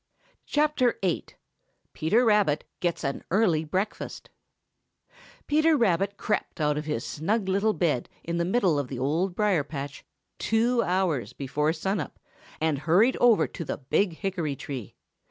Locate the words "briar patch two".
9.35-10.81